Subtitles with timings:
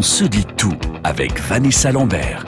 [0.00, 2.46] On se dit tout avec Vanessa Lambert.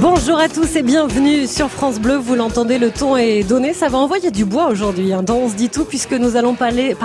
[0.00, 2.16] Bonjour à tous et bienvenue sur France Bleu.
[2.16, 3.74] Vous l'entendez, le ton est donné.
[3.74, 6.54] Ça va envoyer du bois aujourd'hui hein, dans On se dit tout puisque nous allons
[6.54, 6.96] parler,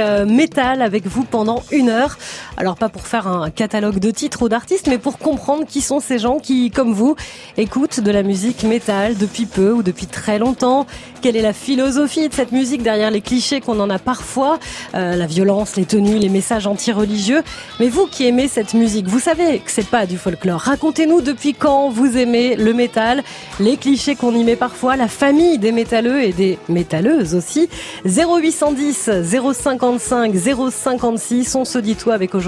[0.00, 2.16] euh, métal avec vous pendant une heure.
[2.56, 5.98] Alors pas pour faire un catalogue de titres ou d'artistes, mais pour comprendre qui sont
[5.98, 7.16] ces gens qui, comme vous,
[7.56, 10.86] écoutent de la musique métal depuis peu ou depuis très longtemps.
[11.20, 14.60] Quelle est la philosophie de cette musique derrière les clichés qu'on en a parfois,
[14.94, 17.42] euh, la violence, les tenues, les messages anti-religieux?
[17.80, 20.60] Mais vous qui aimez cette musique, vous savez que c'est pas du folklore.
[20.60, 23.24] Racontez-nous depuis quand vous aimez le métal,
[23.58, 27.68] les clichés qu'on y met parfois, la famille des métalleux et des métalleuses aussi.
[28.04, 30.34] 0810 055
[30.70, 32.43] 056, on se dit avec aujourd'hui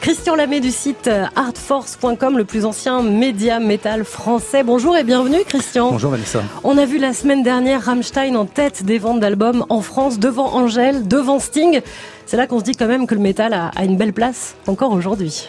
[0.00, 4.64] Christian Lamé du site artforce.com, le plus ancien média métal français.
[4.64, 5.92] Bonjour et bienvenue Christian.
[5.92, 6.42] Bonjour Vanessa.
[6.64, 10.54] On a vu la semaine dernière Rammstein en tête des ventes d'albums en France, devant
[10.54, 11.80] Angèle, devant Sting.
[12.26, 14.56] C'est là qu'on se dit quand même que le métal a, a une belle place
[14.66, 15.48] encore aujourd'hui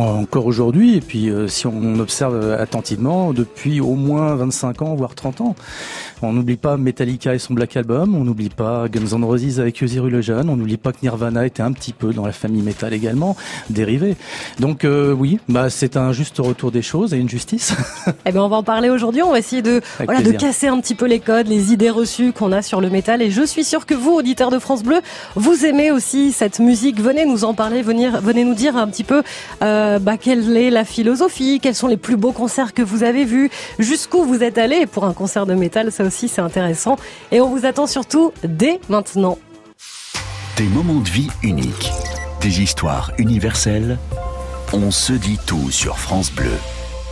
[0.00, 5.14] encore aujourd'hui, et puis euh, si on observe attentivement, depuis au moins 25 ans, voire
[5.14, 5.56] 30 ans.
[6.24, 9.82] On n'oublie pas Metallica et son Black Album, on n'oublie pas Guns N' Roses avec
[9.82, 12.94] Ozzy Jeune, on n'oublie pas que Nirvana était un petit peu dans la famille métal
[12.94, 13.36] également,
[13.70, 14.16] dérivé.
[14.60, 17.74] Donc euh, oui, bah c'est un juste retour des choses et une justice.
[18.24, 20.80] eh ben on va en parler aujourd'hui, on va essayer de voilà, de casser un
[20.80, 23.64] petit peu les codes, les idées reçues qu'on a sur le métal et je suis
[23.64, 25.00] sûr que vous auditeurs de France Bleu,
[25.34, 27.00] vous aimez aussi cette musique.
[27.00, 29.24] Venez nous en parler, venir venez nous dire un petit peu
[29.62, 33.24] euh, bah, quelle est la philosophie, quels sont les plus beaux concerts que vous avez
[33.24, 34.86] vus, jusqu'où vous êtes allé?
[34.86, 36.96] Pour un concert de métal, ça aussi c'est intéressant.
[37.30, 39.38] Et on vous attend surtout dès maintenant.
[40.56, 41.90] Des moments de vie uniques,
[42.40, 43.98] des histoires universelles.
[44.72, 46.56] On se dit tout sur France Bleu.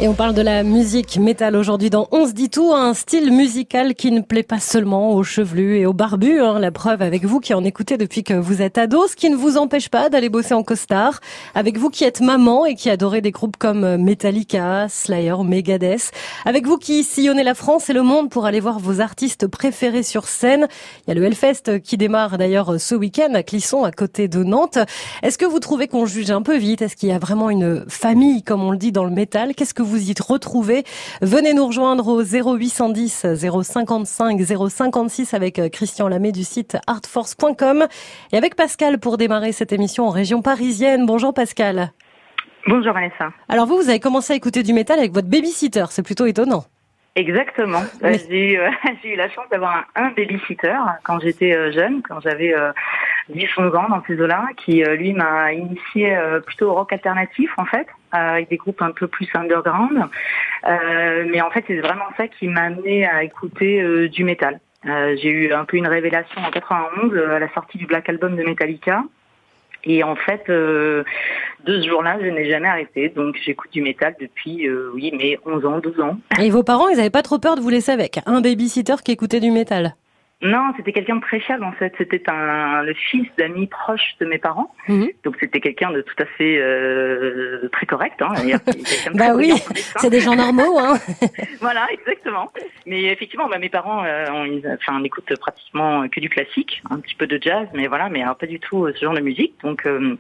[0.03, 3.31] Et on parle de la musique métal aujourd'hui dans On se dit tout, un style
[3.31, 6.41] musical qui ne plaît pas seulement aux chevelus et aux barbus.
[6.41, 9.29] Hein, la preuve avec vous qui en écoutez depuis que vous êtes ado, ce qui
[9.29, 11.21] ne vous empêche pas d'aller bosser en costard.
[11.55, 16.13] Avec vous qui êtes maman et qui adorez des groupes comme Metallica, Slayer, Megadeth.
[16.47, 20.03] Avec vous qui sillonnez la France et le monde pour aller voir vos artistes préférés
[20.03, 20.67] sur scène.
[21.07, 24.45] Il y a le Hellfest qui démarre d'ailleurs ce week-end à Clisson, à côté de
[24.45, 24.79] Nantes.
[25.23, 26.81] Est-ce que vous trouvez qu'on juge un peu vite?
[26.81, 29.55] Est-ce qu'il y a vraiment une famille, comme on le dit dans le métal?
[29.55, 30.85] Qu'est-ce que vous vous y retrouvez.
[31.21, 34.41] Venez nous rejoindre au 0810 055
[34.71, 37.87] 056 avec euh, Christian Lamé du site artforce.com
[38.33, 41.07] et avec Pascal pour démarrer cette émission en région parisienne.
[41.07, 41.93] Bonjour Pascal.
[42.67, 43.31] Bonjour Vanessa.
[43.49, 46.65] Alors vous, vous avez commencé à écouter du métal avec votre babysitter, c'est plutôt étonnant.
[47.17, 47.83] Exactement.
[48.05, 48.59] Euh, j'ai eu,
[49.05, 52.55] eu, la chance d'avoir un, un babysitter quand j'étais euh, jeune, quand j'avais
[53.33, 56.17] 10-11 ans dans ces eaux-là, qui lui m'a initié
[56.47, 60.09] plutôt au rock alternatif en fait avec des groupes un peu plus underground.
[60.67, 64.61] Euh, mais en fait, c'est vraiment ça qui m'a amené à écouter euh, du métal.
[64.87, 68.37] Euh, j'ai eu un peu une révélation en 91 à la sortie du Black Album
[68.37, 69.05] de Metallica.
[69.85, 71.05] Et en fait, de
[71.67, 73.09] ce jour-là, je n'ai jamais arrêté.
[73.09, 76.19] Donc, j'écoute du métal depuis, oui, mais 11 ans, 12 ans.
[76.41, 79.13] Et vos parents, ils n'avaient pas trop peur de vous laisser avec un babysitter qui
[79.13, 79.95] écoutait du métal?
[80.43, 81.93] Non, c'était quelqu'un de très fiable en fait.
[81.99, 85.11] C'était un le fils d'amis proches de mes parents, mhm.
[85.23, 88.23] donc c'était quelqu'un de tout à fait euh, très correct.
[88.23, 88.33] Hein,
[89.15, 89.53] bah oui,
[89.97, 90.79] c'est des gens normaux.
[90.79, 90.99] Hein.
[91.61, 92.51] voilà, exactement.
[92.87, 97.01] Mais effectivement, bah, mes parents, euh, on, enfin, on écoute pratiquement que du classique, un
[97.01, 99.55] petit peu de jazz, mais voilà, mais pas du tout euh, ce genre de musique.
[99.63, 100.17] Donc euh,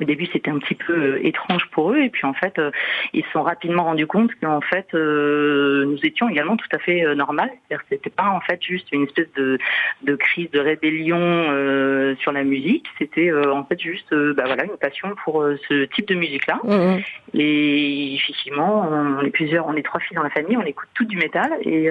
[0.00, 2.70] au début, c'était un petit peu euh, étrange pour eux, et puis en fait, euh,
[3.12, 7.14] ils se sont rapidement rendus compte qu'en fait, euh, nous étions également tout à fait
[7.14, 7.50] normal.
[7.68, 9.58] C'est-à-dire c'était pas en fait juste une espèce de,
[10.02, 12.86] de crise de rébellion sur la musique.
[12.98, 16.60] C'était en fait juste, bah voilà, une passion pour ce type de musique-là.
[16.64, 17.02] Mmh, mmh.
[17.34, 21.04] Et effectivement, on est plusieurs, on est trois filles dans la famille, on écoute tout
[21.04, 21.90] du métal, et,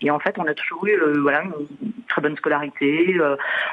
[0.00, 3.16] et en fait, on a toujours eu, voilà, une très bonne scolarité.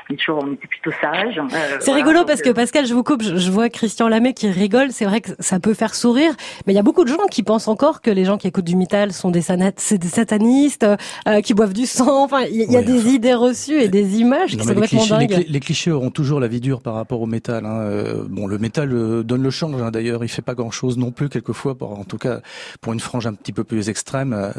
[0.09, 1.41] on est toujours, on était plutôt sages.
[1.79, 5.05] C'est rigolo parce que Pascal, je vous coupe, je, vois Christian Lamé qui rigole, c'est
[5.05, 6.33] vrai que ça peut faire sourire,
[6.65, 8.65] mais il y a beaucoup de gens qui pensent encore que les gens qui écoutent
[8.65, 10.85] du métal sont des, des satanistes,
[11.27, 12.23] euh, qui boivent du sang.
[12.23, 15.45] Enfin, il y, a des idées reçues et des images qui sont complètement dingues.
[15.47, 17.65] Les, clichés auront toujours la vie dure par rapport au métal.
[17.65, 17.79] Hein.
[17.81, 19.81] Euh, bon, le métal euh, donne le change.
[19.81, 19.91] Hein.
[19.91, 21.75] D'ailleurs, il fait pas grand-chose non plus quelquefois.
[21.75, 22.41] Pour, en tout cas,
[22.81, 24.51] pour une frange un petit peu plus extrême, euh,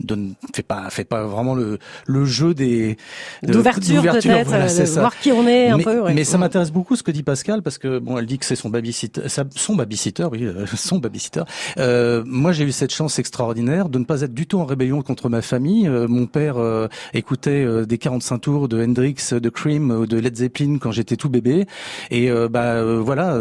[0.00, 2.96] donne, fait pas, fait pas vraiment le, le jeu des
[3.42, 6.12] d'ouverture peut-être, voilà, de voir qui on est un peu.
[6.12, 8.56] Mais ça m'intéresse beaucoup ce que dit Pascal parce que bon, elle dit que c'est
[8.56, 9.22] son babysitter,
[9.54, 11.42] son babysitter, oui, euh, son babysitter.
[11.78, 15.02] Euh, moi, j'ai eu cette chance extraordinaire de ne pas être du tout en rébellion
[15.02, 15.88] contre ma famille.
[15.88, 20.78] Euh, mon père euh, écoutait des 45 tours de Hendrix, de Cream, de Led Zeppelin
[20.80, 21.66] quand j'étais tout bébé,
[22.10, 23.36] et bah voilà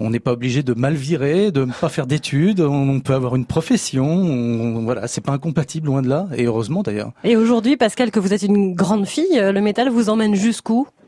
[0.00, 2.60] On n'est pas obligé de mal virer, de ne pas faire d'études.
[2.60, 4.06] On peut avoir une profession.
[4.06, 6.26] On, voilà, c'est pas incompatible loin de là.
[6.36, 7.12] Et heureusement d'ailleurs.
[7.22, 10.86] Et aujourd'hui, Pascal, que vous êtes une grande fille, le métal vous emmène jusqu'où?
[10.86, 10.99] euh,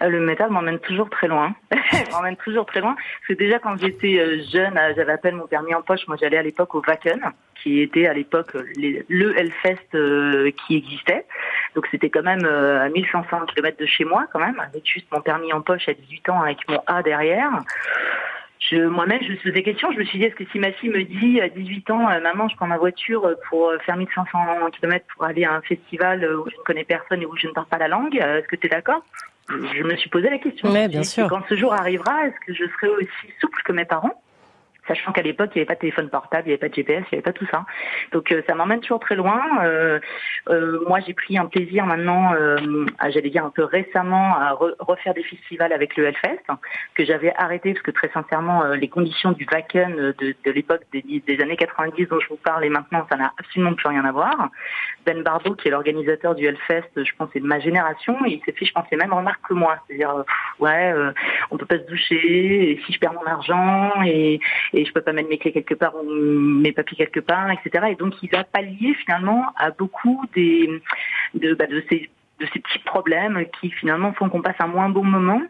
[0.00, 1.54] le métal m'emmène toujours très loin.
[2.12, 2.94] m'emmène toujours très loin.
[2.94, 6.06] Parce que déjà quand j'étais euh, jeune, euh, j'avais à peine mon permis en poche.
[6.06, 7.20] Moi, j'allais à l'époque au Wacken,
[7.62, 11.26] qui était à l'époque le Hellfest qui existait.
[11.74, 15.20] Donc c'était quand même à 1500 km de chez moi, quand même, avec juste mon
[15.20, 17.50] permis en poche à 18 ans avec mon A derrière.
[18.58, 19.92] Je, moi-même, je me des questions.
[19.92, 22.48] Je me suis dit, est-ce que si ma fille me dit à 18 ans, maman,
[22.48, 24.38] je prends ma voiture pour faire 1500
[24.72, 27.52] km pour aller à un festival où je ne connais personne et où je ne
[27.52, 29.02] parle pas la langue, est-ce que tu es d'accord?
[29.48, 30.72] Je me suis posé la question.
[30.72, 31.28] Mais bien sûr.
[31.28, 34.22] Quand ce jour arrivera, est-ce que je serai aussi souple que mes parents?
[34.86, 36.74] Sachant qu'à l'époque, il n'y avait pas de téléphone portable, il n'y avait pas de
[36.74, 37.64] GPS, il n'y avait pas tout ça.
[38.12, 39.42] Donc euh, ça m'emmène toujours très loin.
[39.64, 39.98] Euh,
[40.48, 42.34] euh, moi, j'ai pris un plaisir maintenant,
[43.10, 46.42] j'allais dire un peu récemment, à refaire des festivals avec le Hellfest,
[46.94, 51.02] que j'avais arrêté parce que très sincèrement, les conditions du Wacken de, de l'époque des,
[51.02, 54.12] des, années 90 dont je vous parle et maintenant, ça n'a absolument plus rien à
[54.12, 54.50] voir.
[55.04, 58.42] Ben Bardo, qui est l'organisateur du Hellfest, je pense, c'est de ma génération, et il
[58.44, 59.76] s'est fait, je pense, les mêmes remarques que moi.
[59.86, 60.24] C'est-à-dire,
[60.58, 60.94] ouais,
[61.50, 64.40] on peut pas se doucher, et si je perds mon argent, et
[64.76, 67.86] et je peux pas mettre mes clés quelque part ou mes papiers quelque part, etc.
[67.90, 70.82] Et donc il va pallier finalement à beaucoup des
[71.34, 74.90] de, bah, de ces de ces petits problèmes qui finalement font qu'on passe un moins
[74.90, 75.40] bon moment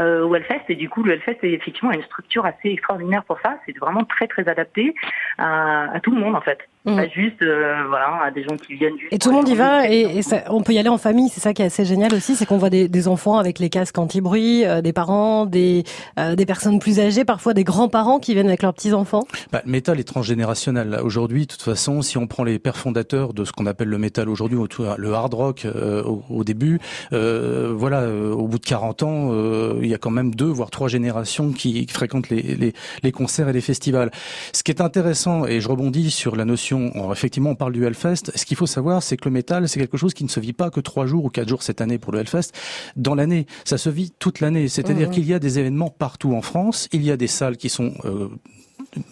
[0.00, 0.64] euh, au Hellfest.
[0.70, 3.58] Et du coup le Hellfest est effectivement une structure assez extraordinaire pour ça.
[3.66, 4.94] C'est vraiment très très adapté
[5.36, 6.96] à, à tout le monde en fait Mmh.
[6.96, 9.12] Pas juste, euh, voilà, à des gens qui viennent juste.
[9.12, 11.28] Et tout le monde y va, et, ça, on peut y aller en famille.
[11.28, 13.70] C'est ça qui est assez génial aussi, c'est qu'on voit des, des, enfants avec les
[13.70, 15.82] casques anti-bruit, euh, des parents, des,
[16.20, 19.26] euh, des personnes plus âgées, parfois des grands-parents qui viennent avec leurs petits-enfants.
[19.50, 21.00] Bah, le métal est transgénérationnel.
[21.02, 23.98] Aujourd'hui, de toute façon, si on prend les pères fondateurs de ce qu'on appelle le
[23.98, 24.56] métal aujourd'hui,
[24.96, 26.78] le hard rock au, au, début,
[27.10, 29.32] voilà, au bout de 40 ans,
[29.80, 32.72] il y a quand même deux, voire trois générations qui fréquentent les, les,
[33.02, 34.12] les concerts et les festivals.
[34.52, 36.75] Ce qui est intéressant, et je rebondis sur la notion
[37.12, 38.32] effectivement, on parle du Hellfest.
[38.34, 40.52] Ce qu'il faut savoir, c'est que le métal, c'est quelque chose qui ne se vit
[40.52, 42.52] pas que trois jours ou quatre jours cette année pour le Hellfest.
[42.96, 44.68] Dans l'année, ça se vit toute l'année.
[44.68, 45.12] C'est-à-dire mmh.
[45.12, 46.88] qu'il y a des événements partout en France.
[46.92, 48.28] Il y a des salles qui sont euh,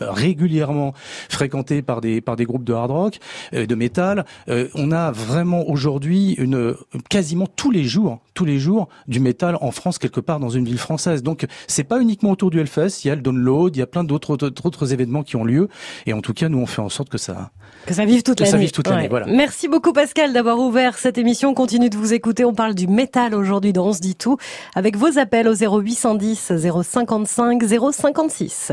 [0.01, 0.95] régulièrement
[1.29, 3.19] fréquenté par des par des groupes de hard rock,
[3.55, 4.25] euh, de métal.
[4.49, 6.75] Euh, on a vraiment aujourd'hui une
[7.09, 10.65] quasiment tous les jours, tous les jours du métal en France quelque part dans une
[10.65, 11.23] ville française.
[11.23, 13.87] Donc c'est pas uniquement autour du Hellfest, il y a le Download, il y a
[13.87, 15.69] plein d'autres d'autres événements qui ont lieu
[16.07, 17.51] et en tout cas nous on fait en sorte que ça
[17.87, 18.51] que ça vive toute l'année.
[18.51, 19.27] Ça vive toute l'année, voilà.
[19.27, 21.51] Merci beaucoup Pascal d'avoir ouvert cette émission.
[21.51, 22.45] On continue de vous écouter.
[22.45, 24.39] On parle du métal aujourd'hui dans On se dit tout
[24.75, 26.53] avec vos appels au 0810
[26.83, 27.63] 055
[27.93, 28.73] 056.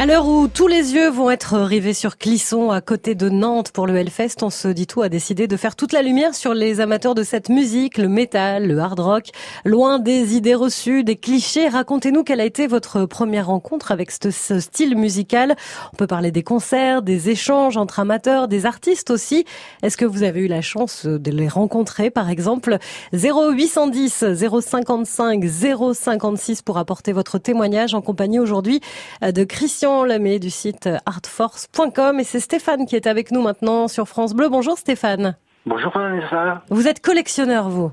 [0.00, 3.72] À l'heure où tous les yeux vont être rivés sur Clisson, à côté de Nantes,
[3.72, 6.54] pour le Hellfest, on se dit tout a décidé de faire toute la lumière sur
[6.54, 9.24] les amateurs de cette musique, le métal, le hard rock,
[9.64, 11.66] loin des idées reçues, des clichés.
[11.66, 14.30] Racontez-nous quelle a été votre première rencontre avec ce,
[14.60, 15.56] style musical.
[15.92, 19.46] On peut parler des concerts, des échanges entre amateurs, des artistes aussi.
[19.82, 22.78] Est-ce que vous avez eu la chance de les rencontrer, par exemple?
[23.14, 25.44] 0810 055
[25.92, 28.80] 056 pour apporter votre témoignage en compagnie aujourd'hui
[29.22, 34.06] de Christian Lamé du site artforce.com et c'est Stéphane qui est avec nous maintenant sur
[34.06, 34.48] France Bleu.
[34.48, 35.34] Bonjour Stéphane.
[35.64, 36.62] Bonjour Vanessa.
[36.68, 37.90] Vous êtes collectionneur vous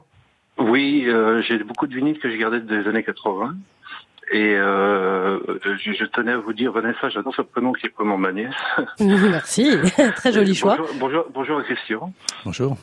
[0.57, 3.55] Oui, euh, j'ai beaucoup de vinyles que j'ai gardés des années 80.
[4.31, 8.31] Et euh, je, tenais à vous dire, Vanessa, j'adore ce prénom qui est comme ma
[8.33, 8.53] nièce.
[8.99, 9.69] Merci,
[10.15, 10.75] très joli choix.
[10.77, 12.11] Bonjour, bonjour, bonjour Christian.
[12.43, 12.75] Bonjour.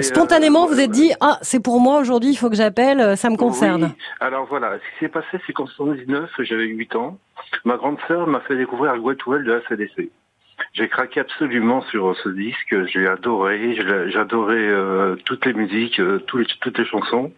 [0.00, 3.36] Spontanément, vous êtes dit, ah, c'est pour moi aujourd'hui, il faut que j'appelle, ça me
[3.36, 3.94] concerne.
[4.20, 7.18] Alors voilà, ce qui s'est passé, c'est qu'en 79, j'avais 8 ans.
[7.64, 10.10] Ma grande sœur m'a fait découvrir le Well de ACDC.
[10.72, 16.46] J'ai craqué absolument sur ce disque, j'ai adoré, euh, toutes les musiques, euh, toutes, les,
[16.60, 17.32] toutes les chansons.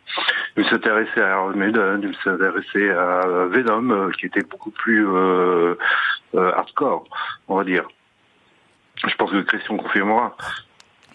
[0.54, 4.26] Je me suis intéressé à Iron Maiden, je me suis intéressé à Venom, euh, qui
[4.26, 5.06] était beaucoup plus
[6.34, 7.04] hardcore,
[7.48, 7.88] on va dire.
[9.06, 10.36] Je pense que Christian confirmera.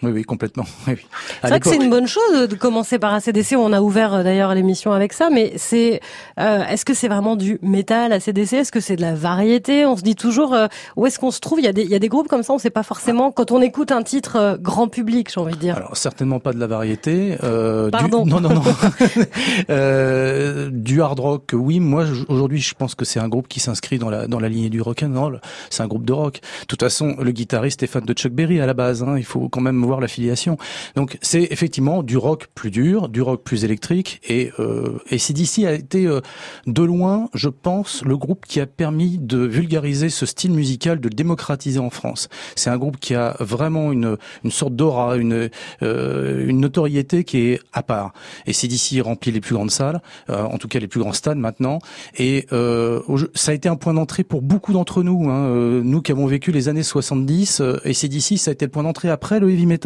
[0.02, 0.64] Oui, oui, complètement.
[0.86, 0.94] Oui,
[1.42, 3.56] C'est vrai que c'est une bonne chose de commencer par ACDC.
[3.58, 6.00] On a ouvert euh, d'ailleurs l'émission avec ça, mais c'est
[6.40, 9.84] euh, est-ce que c'est vraiment du métal ACDC Est-ce que c'est de la variété?
[9.84, 11.60] On se dit toujours euh, où est-ce qu'on se trouve?
[11.60, 13.32] Il y a des il y a des groupes comme ça, on sait pas forcément
[13.32, 15.76] quand on écoute un titre grand public, j'ai envie de dire.
[15.76, 17.36] Alors certainement pas de la variété.
[17.90, 18.24] Pardon.
[18.24, 18.62] Du, non, non, non.
[20.70, 21.80] du hard rock, oui.
[21.80, 24.70] Moi aujourd'hui, je pense que c'est un groupe qui s'inscrit dans la dans la lignée
[24.70, 25.40] du rock and roll.
[25.70, 26.40] C'est un groupe de rock.
[26.62, 29.02] De toute façon, le guitariste est fan de Chuck Berry à la base.
[29.02, 29.16] Hein.
[29.18, 30.56] Il faut quand même l'affiliation.
[30.94, 35.64] Donc c'est effectivement du rock plus dur, du rock plus électrique, et euh, et CDC
[35.64, 36.20] a été euh,
[36.66, 41.08] de loin, je pense, le groupe qui a permis de vulgariser ce style musical, de
[41.08, 42.28] le démocratiser en France.
[42.56, 45.48] C'est un groupe qui a vraiment une une sorte d'aura, une
[45.82, 48.12] euh, une notoriété qui est à part.
[48.46, 51.38] Et CDC remplit les plus grandes salles, euh, en tout cas les plus grands stades
[51.38, 51.78] maintenant,
[52.16, 53.00] et euh,
[53.34, 56.26] ça a été un point d'entrée pour beaucoup d'entre nous, hein, euh, nous qui avons
[56.26, 59.66] vécu les années 70, et CDC ça a été le point d'entrée après le heavy
[59.66, 59.77] metal.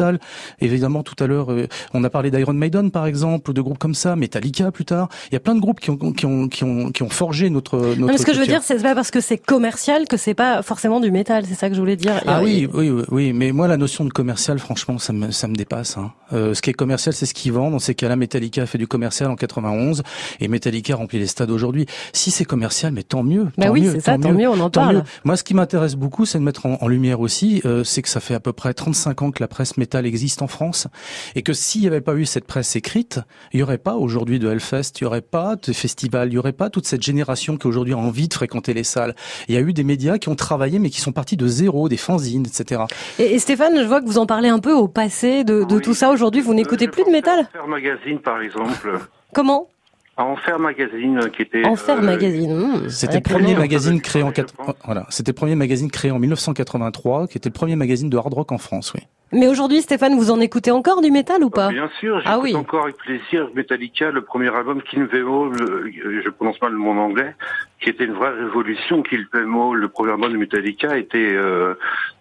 [0.59, 1.47] Évidemment, tout à l'heure,
[1.93, 5.09] on a parlé d'Iron Maiden par exemple, ou de groupes comme ça, Metallica plus tard.
[5.31, 7.49] Il y a plein de groupes qui ont qui ont qui ont, qui ont forgé
[7.49, 7.99] notre notre.
[7.99, 10.33] Non, mais ce que je veux dire, c'est pas parce que c'est commercial que c'est
[10.33, 11.45] pas forcément du métal.
[11.47, 12.21] C'est ça que je voulais dire.
[12.25, 15.47] Ah oui, oui, oui, oui, mais moi la notion de commercial, franchement, ça me ça
[15.47, 15.97] me dépasse.
[15.97, 16.11] Hein.
[16.33, 17.73] Euh, ce qui est commercial, c'est ce qu'ils vendent.
[17.73, 20.03] Dans ces cas-là, Metallica a fait du commercial en 91
[20.39, 21.85] et Metallica remplit les stades aujourd'hui.
[22.11, 23.47] Si c'est commercial, mais tant mieux.
[23.57, 25.03] Bah oui, c'est ça, tant mieux, on en parle.
[25.23, 28.19] Moi, ce qui m'intéresse beaucoup, c'est de mettre en, lumière aussi, euh, c'est que ça
[28.19, 30.87] fait à peu près 35 ans que la presse métal existe en France
[31.35, 33.19] et que s'il n'y avait pas eu cette presse écrite,
[33.51, 36.37] il n'y aurait pas aujourd'hui de Hellfest, il n'y aurait pas de festival, il n'y
[36.37, 39.13] aurait pas toute cette génération qui aujourd'hui a envie de fréquenter les salles.
[39.49, 41.89] Il y a eu des médias qui ont travaillé mais qui sont partis de zéro,
[41.89, 42.83] des fanzines, etc.
[43.19, 45.93] Et, Stéphane, je vois que vous en parlez un peu au passé de, de tout
[45.93, 46.11] ça.
[46.11, 48.99] Aujourd'hui, vous n'écoutez plus de métal Enfer Magazine, par exemple.
[49.33, 49.67] Comment?
[50.17, 51.65] Enfer Magazine, qui était.
[51.65, 52.55] Enfer euh, Magazine.
[52.55, 54.31] Hmm, c'était le premier magazine créé en
[54.85, 58.33] voilà, c'était le premier magazine créé en 1983, qui était le premier magazine de hard
[58.33, 59.01] rock en France, oui.
[59.33, 61.69] Mais aujourd'hui, Stéphane, vous en écoutez encore du métal ou pas?
[61.69, 62.55] Bien sûr, j'écoute ah oui.
[62.55, 67.35] encore avec plaisir Metallica, le premier album King Vemo, je prononce mal le mot anglais,
[67.81, 69.01] qui était une vraie révolution.
[69.01, 71.73] King Vemo, le premier album de Metallica, était, euh,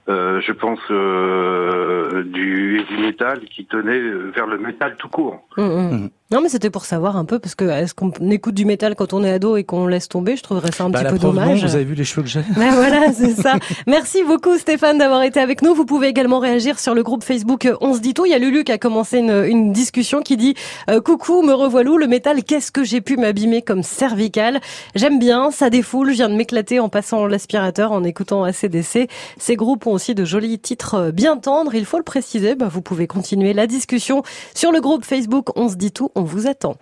[0.08, 4.00] euh, je pense, euh, du heavy metal qui tenait
[4.34, 5.46] vers le métal tout court.
[5.58, 6.10] Hum, hum.
[6.32, 9.12] Non, mais c'était pour savoir un peu, parce que est-ce qu'on écoute du métal quand
[9.12, 10.34] on est ado et qu'on laisse tomber?
[10.34, 11.62] Je trouverais ça un bah, petit peu dommage.
[11.62, 13.56] vous avez vu les cheveux que j'ai bah, Voilà, c'est ça.
[13.86, 15.74] Merci beaucoup Stéphane d'avoir été avec nous.
[15.74, 18.24] Vous pouvez également réagir sur le groupe Facebook On se dit tout.
[18.24, 20.54] Il y a Lulu qui a commencé une, une discussion qui dit
[20.88, 24.60] euh, Coucou, me revoilà, le métal, qu'est-ce que j'ai pu m'abîmer comme cervical?
[24.94, 29.10] J'aime bien, ça défoule, je viens de m'éclater en passant l'aspirateur, en écoutant ACDC.
[29.36, 32.54] Ces groupes ont aussi de jolis titres euh, bien tendres, il faut le préciser.
[32.54, 34.22] Bah, vous pouvez continuer la discussion
[34.54, 36.76] sur le groupe Facebook On se dit tout on vous attend.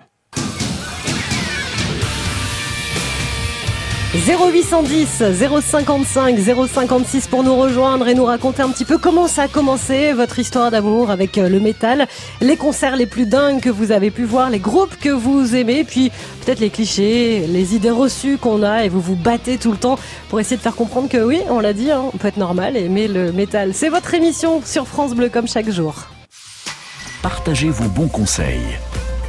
[4.13, 5.23] 0810
[5.63, 6.37] 055
[6.69, 10.41] 056 pour nous rejoindre et nous raconter un petit peu comment ça a commencé votre
[10.41, 12.09] histoire d'amour avec euh, le métal,
[12.41, 15.85] les concerts les plus dingues que vous avez pu voir, les groupes que vous aimez,
[15.85, 16.11] puis
[16.45, 19.97] peut-être les clichés, les idées reçues qu'on a et vous vous battez tout le temps
[20.29, 22.77] pour essayer de faire comprendre que oui, on l'a dit, hein, on peut être normal
[22.77, 23.75] et aimer le métal.
[23.75, 25.95] C'est votre émission sur France Bleu comme chaque jour.
[27.23, 28.77] Partagez vos bons conseils.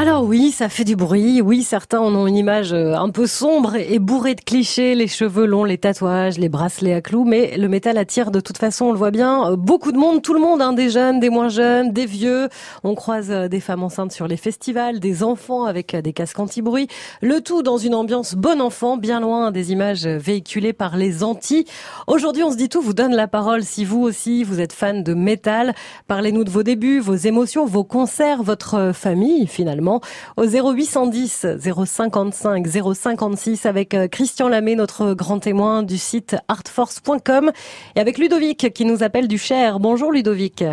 [0.00, 1.42] Alors oui, ça fait du bruit.
[1.42, 5.08] Oui, certains en ont une image euh, un peu sombre et bourrée de clichés, les
[5.08, 7.26] cheveux longs, les tatouages, les bracelets à clous.
[7.26, 10.22] Mais le métal attire de toute façon, on le voit bien, euh, beaucoup de monde,
[10.22, 12.48] tout le monde, hein, des jeunes, des moins jeunes, des vieux.
[12.82, 16.88] On croise euh, des femmes enceintes sur les festivals, des enfants avec des casques anti-bruit.
[17.20, 21.66] Le tout dans une ambiance bon enfant, bien loin des images véhiculées par les anti.
[22.06, 25.02] Aujourd'hui, on se dit tout, vous donne la parole si vous aussi, vous êtes fan
[25.02, 25.74] de métal.
[26.08, 29.89] Parlez-nous de vos débuts, vos émotions, vos concerts, votre famille finalement
[30.36, 37.50] au 0810 055 056 avec euh, Christian Lamé, notre grand témoin du site artforce.com
[37.96, 39.80] et avec Ludovic qui nous appelle du Cher.
[39.80, 40.64] Bonjour Ludovic.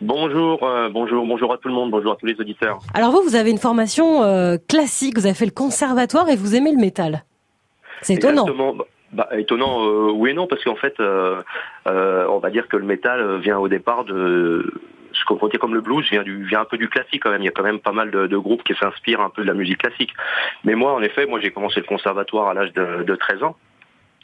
[0.00, 2.78] Bonjour, euh, bonjour, bonjour à tout le monde, bonjour à tous les auditeurs.
[2.94, 6.54] Alors vous, vous avez une formation euh, classique, vous avez fait le conservatoire et vous
[6.54, 7.24] aimez le métal.
[8.02, 8.46] C'est étonnant.
[8.46, 13.40] Bah, bah, étonnant, oui et non, parce qu'en fait, on va dire que le métal
[13.40, 14.72] vient au départ de
[15.20, 17.42] ce qu'on dire comme le blues vient, du, vient un peu du classique quand même.
[17.42, 19.54] Il y a quand même pas mal de, groupes qui s'inspirent un peu de la
[19.54, 20.12] musique classique.
[20.64, 23.56] Mais moi, en effet, moi j'ai commencé le conservatoire à l'âge de, 13 ans.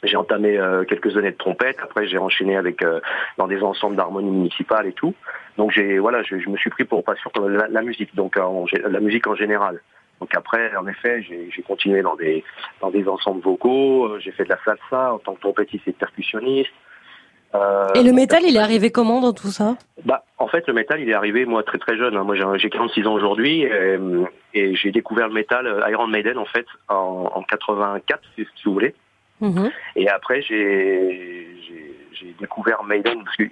[0.03, 1.77] J'ai entamé euh, quelques années de trompette.
[1.81, 2.99] Après, j'ai enchaîné avec euh,
[3.37, 5.15] dans des ensembles d'harmonie municipale et tout.
[5.57, 9.25] Donc j'ai voilà, je, me suis pris pour passion pour la, musique, donc la musique
[9.25, 9.81] en général.
[10.19, 12.43] Donc après, en effet, j'ai continué dans des
[12.81, 14.05] dans des ensembles vocaux.
[14.05, 16.73] Euh, j'ai fait de la salsa en tant que trompettiste et percussionniste.
[17.55, 20.73] Euh, et le métal, il est arrivé comment dans tout ça Bah, en fait, le
[20.73, 22.15] métal, il est arrivé moi très très jeune.
[22.15, 22.23] Hein.
[22.23, 23.63] Moi, j'ai 46 ans aujourd'hui
[24.53, 28.73] et, j'ai découvert le métal euh, Iron Maiden en fait en, en 84, si, vous
[28.73, 28.95] voulez.
[29.39, 29.71] Mhm.
[29.95, 31.47] Et après, j'ai
[32.19, 33.43] j'ai découvert Maiden parce que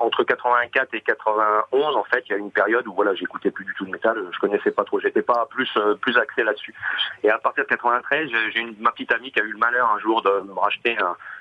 [0.00, 3.64] entre 84 et 91 en fait il y a une période où voilà j'écoutais plus
[3.64, 6.74] du tout de métal je connaissais pas trop j'étais pas plus euh, plus axé là-dessus
[7.22, 9.98] et à partir de 93 j'ai ma petite amie qui a eu le malheur un
[9.98, 10.96] jour de me racheter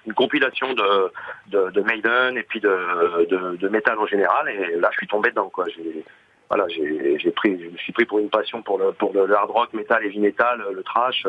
[0.05, 1.11] une compilation de,
[1.47, 5.49] de, Maiden et puis de, de, métal en général et là je suis tombé dedans
[5.49, 6.05] quoi j'ai
[6.49, 9.49] voilà, j'ai pris, je me suis pris pour une passion pour le pour le, hard
[9.49, 11.25] rock, metal, heavy metal, le trash.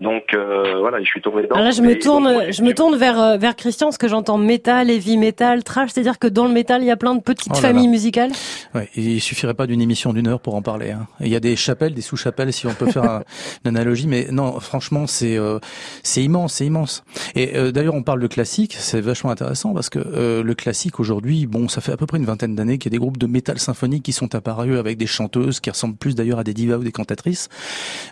[0.00, 1.56] Donc euh, voilà, je suis tombé dedans.
[1.56, 4.38] Alors là, je me tourne, je me tourne vers euh, vers Christian, parce que j'entends
[4.38, 7.52] métal, heavy metal, trash, c'est-à-dire que dans le métal, il y a plein de petites
[7.54, 8.30] oh familles musicales.
[8.74, 10.92] Ouais, il suffirait pas d'une émission d'une heure pour en parler.
[10.92, 11.06] Hein.
[11.20, 13.22] Il y a des chapelles, des sous-chapelles, si on peut faire
[13.64, 15.58] une analogie, mais non, franchement, c'est euh,
[16.02, 17.04] c'est immense, c'est immense.
[17.34, 21.68] Et d'ailleurs, on parle de classique, c'est vachement intéressant parce que le classique aujourd'hui, bon,
[21.68, 23.58] ça fait à peu près une vingtaine d'années qu'il y a des groupes de métal
[23.58, 26.84] symphonique qui sont apparus avec des chanteuses qui ressemblent plus d'ailleurs à des divas ou
[26.84, 27.48] des cantatrices,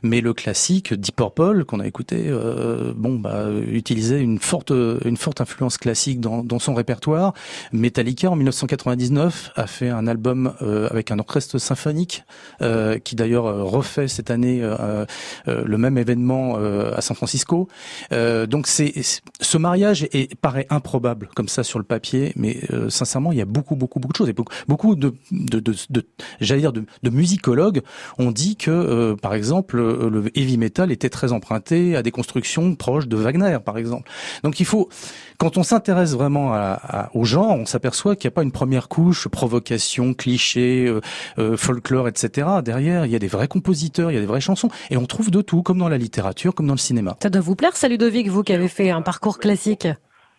[0.03, 5.17] mais le classique, Deep Purple, qu'on a écouté, euh, bon, bah, utilisait une forte, une
[5.17, 7.35] forte influence classique dans, dans son répertoire.
[7.73, 12.25] Metallica, en 1999, a fait un album euh, avec un orchestre symphonique,
[12.63, 14.63] euh, qui d'ailleurs refait cette année
[15.47, 17.69] le même événement à San Francisco.
[18.11, 18.93] donc c'est
[19.41, 23.47] ce mariage est, paraît improbable comme ça sur le papier, mais sincèrement, il y a
[23.47, 24.29] beaucoup, beaucoup, beaucoup de choses.
[24.29, 26.07] Et beaucoup, beaucoup de, de, de, de
[26.41, 27.83] j'allais dire, de, de musicologues
[28.19, 33.09] ont dit que, par exemple, le heavy metal était très emprunté à des constructions proches
[33.09, 34.11] de Wagner, par exemple.
[34.43, 34.89] Donc il faut,
[35.39, 38.89] quand on s'intéresse vraiment à, au genre, on s'aperçoit qu'il n'y a pas une première
[38.89, 41.01] couche, provocation, cliché, euh,
[41.39, 42.49] euh, folklore, etc.
[42.65, 45.07] Derrière, il y a des vrais compositeurs, il y a des vraies chansons, et on
[45.07, 47.17] trouve de tout, comme dans la littérature, comme dans le cinéma.
[47.23, 49.89] Ça doit vous plaire, ça, Ludovic, vous qui avez fait un parcours classique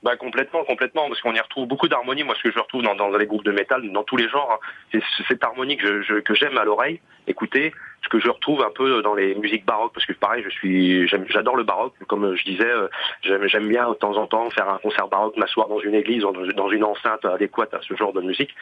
[0.01, 2.24] bah complètement, complètement, parce qu'on y retrouve beaucoup d'harmonie.
[2.24, 4.50] Moi, ce que je retrouve dans, dans les groupes de métal, dans tous les genres,
[4.51, 4.60] hein,
[4.91, 8.72] c'est cette harmonie que je, que j'aime à l'oreille, écouter, ce que je retrouve un
[8.72, 12.44] peu dans les musiques baroques, parce que pareil, je suis, j'adore le baroque, comme je
[12.46, 12.88] disais, euh,
[13.24, 16.70] j'aime bien de temps en temps faire un concert baroque, m'asseoir dans une église, dans
[16.70, 18.56] une enceinte adéquate à ce genre de musique,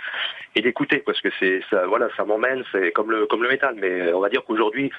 [0.55, 3.75] et d'écouter, parce que c'est, ça, voilà, ça m'emmène, c'est comme le, comme le métal.
[3.77, 4.91] Mais on va dire qu'aujourd'hui,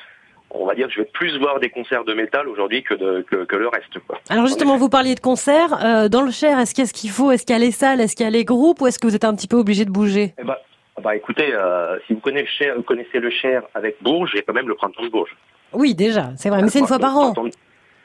[0.50, 3.56] on va dire que je vais plus voir des concerts de métal aujourd'hui que, que,
[3.56, 3.98] le reste.
[4.06, 4.18] Quoi.
[4.28, 5.84] Alors justement, vous parliez de concerts.
[5.84, 7.30] Euh, dans le Cher, est-ce qu'il ce faut?
[7.30, 8.00] Est-ce qu'il y a les salles?
[8.00, 8.80] Est-ce qu'il y a les groupes?
[8.80, 10.34] Ou est-ce que vous êtes un petit peu obligé de bouger?
[10.38, 10.56] Eh ben,
[11.02, 14.36] bah, écoutez, euh, si vous connaissez le, Cher, vous connaissez le Cher avec Bourges, il
[14.38, 15.36] y a quand même le printemps de Bourges.
[15.72, 17.34] Oui, déjà, c'est vrai, mais c'est une fois par an.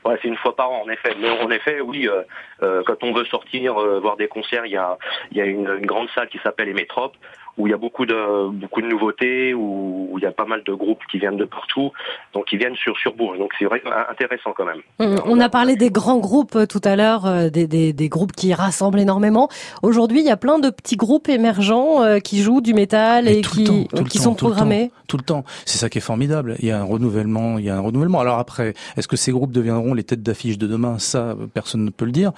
[0.06, 1.16] Ouais, c'est une fois par an, en effet.
[1.22, 2.24] Mais en effet, oui, euh,
[2.62, 4.98] euh, quand on veut sortir voir des concerts, il y a,
[5.32, 7.16] y a une, une grande salle qui s'appelle les Métropes,
[7.58, 10.64] où il y a beaucoup de beaucoup de nouveautés, où, il y a pas mal
[10.64, 11.92] de groupes qui viennent de partout,
[12.34, 13.38] donc ils viennent sur sur Bourges.
[13.38, 14.82] Donc c'est vrai intéressant quand même.
[15.00, 18.10] Hum, on a parlé des grands groupes euh, tout à l'heure, euh, des, des, des,
[18.10, 19.50] groupes qui rassemblent énormément.
[19.82, 23.42] Aujourd'hui, il y a plein de petits groupes émergents euh, qui jouent du métal et
[23.42, 25.44] qui qui sont programmés tout le temps.
[25.66, 26.56] C'est ça qui est formidable.
[26.60, 28.20] Il y a un renouvellement, il y a un renouvellement.
[28.20, 30.98] Alors après, est-ce que ces groupes deviendront les têtes d'affiche de demain?
[31.00, 32.32] Ça, personne ne peut le dire.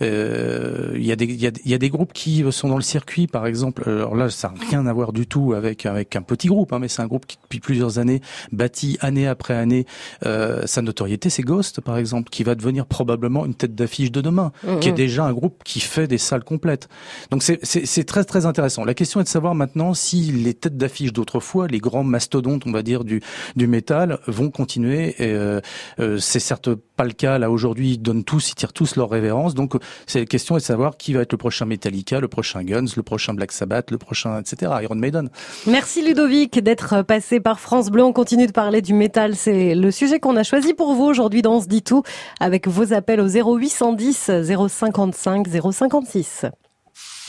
[0.00, 2.68] Euh, il y a des il y a, il y a des groupes qui sont
[2.68, 3.82] dans le circuit, par exemple.
[3.86, 6.88] Alors là, ça rien à voir du tout avec avec un petit groupe, hein, mais
[6.88, 8.20] c'est un groupe qui depuis plusieurs années
[8.50, 9.86] bâtit année après année
[10.24, 11.30] euh, sa notoriété.
[11.30, 14.88] C'est Ghost, par exemple, qui va devenir probablement une tête d'affiche de demain, mmh, qui
[14.88, 16.88] est déjà un groupe qui fait des salles complètes.
[17.30, 18.84] Donc c'est c'est très très intéressant.
[18.84, 22.72] La question est de savoir maintenant si les têtes d'affiche d'autrefois, les grands mastodontes, on
[22.72, 23.20] va dire du
[23.56, 25.14] du métal, vont continuer.
[25.18, 25.60] Et, euh,
[26.00, 27.92] euh, c'est certes pas le cas là aujourd'hui.
[27.92, 29.54] Ils donnent tous, ils tirent tous leur révérence.
[29.54, 29.74] Donc
[30.06, 32.86] c'est la question est de savoir qui va être le prochain Metallica, le prochain Guns,
[32.96, 34.51] le prochain Black Sabbath, le prochain etc.
[34.60, 35.30] Iron Maiden.
[35.66, 38.02] Merci Ludovic d'être passé par France Bleu.
[38.02, 39.36] On continue de parler du métal.
[39.36, 42.02] C'est le sujet qu'on a choisi pour vous aujourd'hui dans On se dit tout
[42.40, 44.30] avec vos appels au 0810
[44.68, 46.46] 055 056.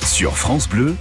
[0.02, 0.96] Sur France Bleu,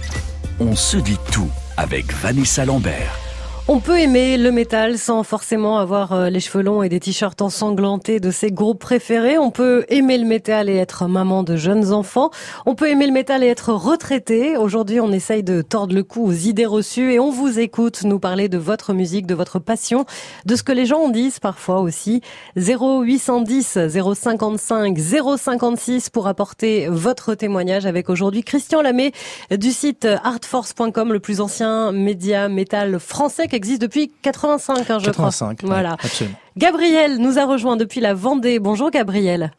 [0.59, 3.22] on se dit tout avec Vanessa Lambert.
[3.69, 7.41] On peut aimer le métal sans forcément avoir euh, les cheveux longs et des t-shirts
[7.41, 9.37] ensanglantés de ses groupes préférés.
[9.37, 12.29] On peut aimer le métal et être maman de jeunes enfants.
[12.65, 14.57] On peut aimer le métal et être retraité.
[14.57, 18.19] Aujourd'hui, on essaye de tordre le cou aux idées reçues et on vous écoute nous
[18.19, 20.05] parler de votre musique, de votre passion,
[20.45, 22.19] de ce que les gens en disent parfois aussi.
[22.57, 24.99] 0810 055
[25.37, 29.13] 056 pour apporter votre témoignage avec aujourd'hui Christian Lamé
[29.51, 35.57] du site artforce.com, le plus ancien média métal français existe depuis 85, hein, je 85,
[35.57, 35.69] crois.
[35.69, 35.93] Voilà.
[35.93, 36.37] absolument.
[36.57, 38.59] Gabriel nous a rejoint depuis la Vendée.
[38.59, 39.51] Bonjour Gabriel.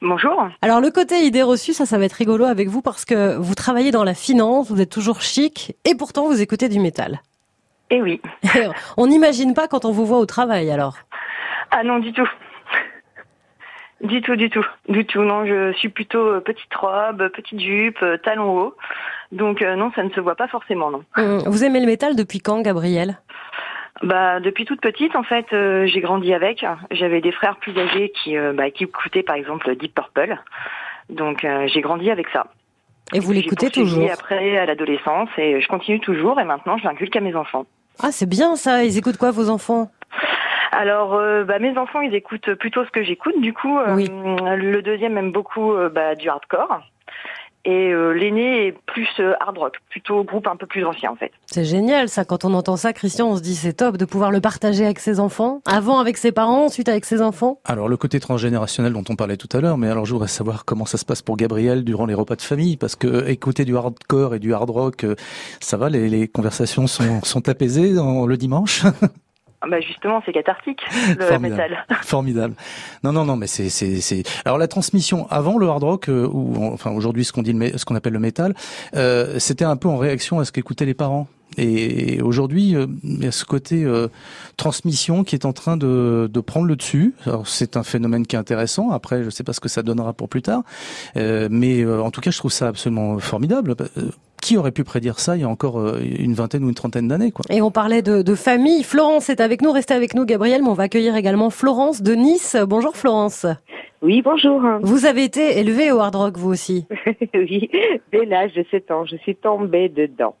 [0.00, 0.48] Bonjour.
[0.62, 3.54] Alors le côté idée reçue, ça, ça va être rigolo avec vous parce que vous
[3.54, 7.20] travaillez dans la finance, vous êtes toujours chic et pourtant vous écoutez du métal.
[7.90, 8.20] Eh oui.
[8.96, 10.96] on n'imagine pas quand on vous voit au travail alors.
[11.70, 12.28] Ah non, du tout.
[14.02, 15.22] Du tout, du tout, du tout.
[15.22, 18.74] Non, je suis plutôt euh, petite robe, petite jupe, euh, talon haut.
[19.32, 21.02] Donc euh, non, ça ne se voit pas forcément, non.
[21.16, 23.18] Hum, vous aimez le métal depuis quand, Gabriel?
[24.02, 26.64] Bah depuis toute petite en fait, j'ai grandi avec.
[26.90, 30.36] J'avais des frères plus âgés qui bah, qui écoutaient par exemple Deep Purple.
[31.10, 32.46] Donc j'ai grandi avec ça.
[33.12, 34.10] Et vous l'écoutez toujours?
[34.12, 37.66] Après à l'adolescence et je continue toujours et maintenant je l'inculque à mes enfants.
[38.02, 38.84] Ah c'est bien ça.
[38.84, 39.90] Ils écoutent quoi vos enfants?
[40.74, 43.38] Alors, euh, bah, mes enfants, ils écoutent plutôt ce que j'écoute.
[43.40, 43.94] Du coup, euh,
[44.56, 46.80] le deuxième aime beaucoup euh, bah, du hardcore.
[47.64, 51.16] Et euh, l'aîné est plus euh, hard rock, plutôt groupe un peu plus ancien en
[51.16, 51.32] fait.
[51.46, 54.30] C'est génial ça, quand on entend ça, Christian, on se dit c'est top de pouvoir
[54.30, 57.60] le partager avec ses enfants, avant avec ses parents, ensuite avec ses enfants.
[57.64, 60.64] Alors le côté transgénérationnel dont on parlait tout à l'heure, mais alors je voudrais savoir
[60.64, 63.76] comment ça se passe pour Gabriel durant les repas de famille, parce que écouter du
[63.76, 65.06] hardcore et du hard rock,
[65.60, 68.82] ça va, les, les conversations sont, sont apaisées dans, le dimanche?
[69.68, 70.80] bah justement, c'est cathartique
[71.18, 71.70] le Formidable.
[71.70, 71.86] métal.
[72.02, 72.54] Formidable.
[73.04, 74.22] Non, non, non, mais c'est, c'est, c'est.
[74.44, 77.84] Alors la transmission avant le hard rock euh, ou enfin aujourd'hui ce qu'on dit, ce
[77.84, 78.54] qu'on appelle le métal,
[78.96, 81.26] euh, c'était un peu en réaction à ce qu'écoutaient les parents.
[81.58, 84.08] Et aujourd'hui, euh, il y a ce côté euh,
[84.56, 87.14] transmission qui est en train de, de prendre le dessus.
[87.26, 88.90] Alors c'est un phénomène qui est intéressant.
[88.90, 90.62] Après, je ne sais pas ce que ça donnera pour plus tard,
[91.16, 93.74] euh, mais en tout cas, je trouve ça absolument formidable
[94.42, 97.08] qui aurait pu prédire ça il y a encore euh, une vingtaine ou une trentaine
[97.08, 97.44] d'années quoi.
[97.48, 98.82] Et on parlait de, de, famille.
[98.82, 99.72] Florence est avec nous.
[99.72, 100.62] Restez avec nous, Gabriel.
[100.62, 102.56] Mais on va accueillir également Florence de Nice.
[102.68, 103.46] Bonjour Florence.
[104.02, 104.60] Oui, bonjour.
[104.82, 106.86] Vous avez été élevée au hard rock, vous aussi
[107.34, 107.70] Oui,
[108.10, 110.34] dès l'âge de 7 ans, je suis tombée dedans.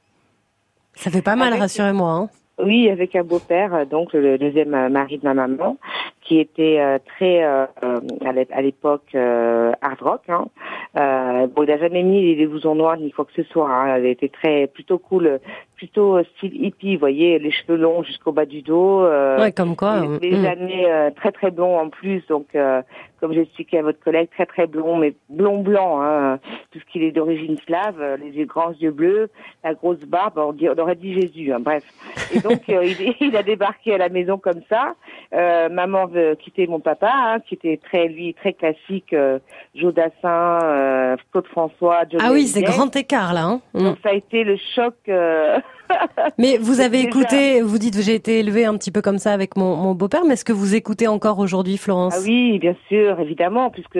[0.94, 2.10] Ça fait pas mal, rassurez-moi.
[2.10, 2.28] Hein.
[2.62, 5.78] Oui, avec un beau-père, donc le deuxième mari de ma maman,
[6.22, 7.66] qui était euh, très euh,
[8.24, 10.22] à l'époque hard rock.
[10.28, 10.46] Hein.
[10.96, 13.68] Euh, bon, il n'a jamais mis les blousons noirs ni quoi que ce soit.
[13.68, 13.96] Hein.
[13.96, 15.40] Elle était très plutôt cool,
[15.82, 19.02] plutôt style hippie, vous voyez, les cheveux longs jusqu'au bas du dos.
[19.02, 20.04] Euh, ouais, comme quoi.
[20.20, 20.44] Les, mm.
[20.44, 22.82] années euh, très très blonds en plus, donc euh,
[23.20, 26.38] comme j'expliquais à votre collègue, très très blond, mais blond blanc, hein,
[26.70, 29.28] tout ce qui est d'origine slave, les yeux, grands yeux bleus,
[29.64, 31.84] la grosse barbe, on, on aurait dit Jésus, hein, bref.
[32.32, 34.94] Et donc il, il, a débarqué à la maison comme ça.
[35.68, 39.14] maman veut quitter mon papa, hein, qui était très lui très classique,
[39.74, 42.02] Jodassin euh, Claude François.
[42.20, 43.44] ah oui, c'est grand écart là.
[43.44, 44.94] Hein Donc ça a été le choc.
[45.08, 45.58] Euh,
[46.38, 49.56] mais vous avez écouté, vous dites j'ai été élevée un petit peu comme ça avec
[49.56, 52.14] mon, mon beau-père, mais est-ce que vous écoutez encore aujourd'hui, Florence?
[52.16, 53.98] Ah oui, bien sûr, évidemment, puisque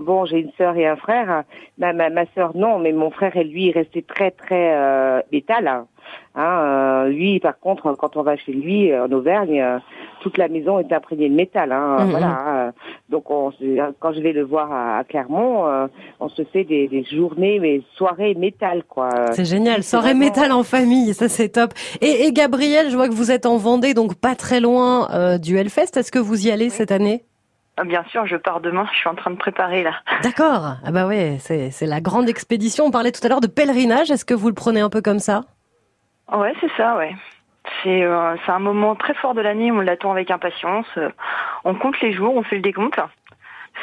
[0.00, 1.44] bon, j'ai une sœur et un frère.
[1.78, 5.20] Ma, ma, ma sœur non, mais mon frère et lui, il restait très très euh,
[5.32, 5.66] métal.
[5.66, 5.86] Hein.
[6.34, 9.78] Hein, euh, lui, par contre, quand on va chez lui euh, en Auvergne, euh,
[10.20, 11.72] toute la maison est imprégnée de métal.
[11.72, 12.10] Hein, mhm.
[12.10, 12.26] Voilà.
[12.26, 12.72] Hein.
[13.10, 13.52] donc, on,
[14.00, 15.66] quand je vais le voir à, Clermont,
[16.20, 19.10] on se fait des, des, journées, mais soirées métal, quoi.
[19.32, 21.74] C'est génial, soirée métal en famille, ça c'est top.
[22.00, 25.58] Et, et, Gabriel, je vois que vous êtes en Vendée, donc pas très loin du
[25.58, 25.96] Hellfest.
[25.96, 27.24] Est-ce que vous y allez cette année?
[27.76, 28.86] Ah, Bien sûr, je pars demain.
[28.92, 29.94] Je suis en train de préparer là.
[30.22, 30.76] D'accord.
[30.84, 32.84] Ah bah ouais, c'est la grande expédition.
[32.86, 34.10] On parlait tout à l'heure de pèlerinage.
[34.10, 35.42] Est-ce que vous le prenez un peu comme ça?
[36.32, 37.14] Ouais, c'est ça, ouais.
[37.82, 40.86] C'est euh, un moment très fort de l'année, on l'attend avec impatience.
[41.64, 42.98] On compte les jours, on fait le décompte.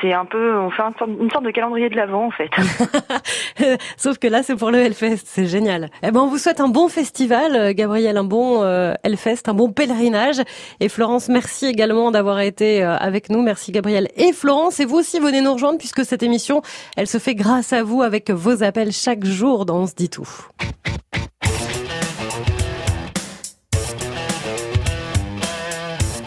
[0.01, 2.49] C'est un peu, on fait une sorte de calendrier de l'avant en fait.
[3.97, 5.89] Sauf que là, c'est pour le Hellfest, c'est génial.
[6.03, 9.53] Eh ben, on vous souhaite un bon festival, euh, Gabriel, un bon euh, Hellfest, un
[9.53, 10.41] bon pèlerinage.
[10.79, 13.41] Et Florence, merci également d'avoir été euh, avec nous.
[13.41, 14.79] Merci Gabriel et Florence.
[14.79, 16.62] Et vous aussi, venez nous rejoindre puisque cette émission,
[16.95, 20.09] elle se fait grâce à vous avec vos appels chaque jour dans On se dit
[20.09, 20.29] tout.